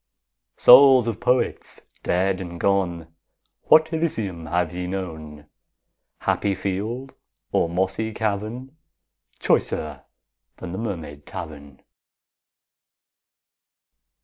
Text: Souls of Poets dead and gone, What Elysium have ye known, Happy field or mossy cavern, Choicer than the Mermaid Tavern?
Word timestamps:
Souls 0.57 1.05
of 1.05 1.19
Poets 1.19 1.79
dead 2.01 2.41
and 2.41 2.59
gone, 2.59 3.13
What 3.65 3.93
Elysium 3.93 4.47
have 4.47 4.73
ye 4.73 4.87
known, 4.87 5.45
Happy 6.21 6.55
field 6.55 7.13
or 7.51 7.69
mossy 7.69 8.11
cavern, 8.11 8.75
Choicer 9.37 10.03
than 10.57 10.71
the 10.71 10.79
Mermaid 10.79 11.27
Tavern? 11.27 11.83